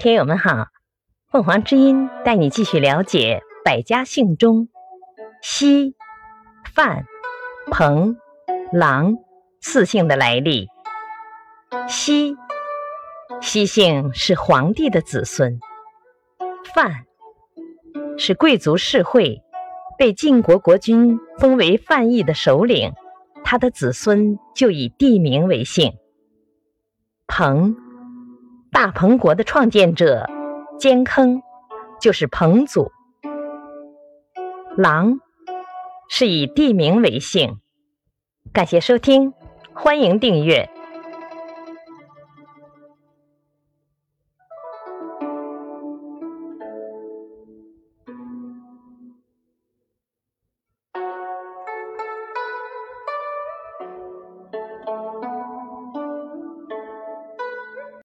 [0.00, 0.68] 听友们好，
[1.30, 4.70] 凤凰之音带你继续了解百家姓中
[5.42, 5.94] 西、
[6.72, 7.04] 范、
[7.70, 8.16] 彭、
[8.72, 9.18] 郎
[9.60, 10.68] 四姓的来历。
[11.86, 12.34] 西，
[13.42, 15.58] 西姓是皇帝的子孙；
[16.74, 17.04] 范
[18.16, 19.42] 是贵族世会，
[19.98, 22.94] 被晋国国君封为范邑的首领，
[23.44, 25.92] 他的子孙就以地名为姓。
[27.26, 27.89] 彭。
[28.80, 30.26] 大彭国的创建者
[30.78, 31.42] 坚坑
[32.00, 32.90] 就是彭祖，
[34.74, 35.20] 狼
[36.08, 37.58] 是以地名为姓。
[38.54, 39.34] 感谢收听，
[39.74, 40.70] 欢迎订阅。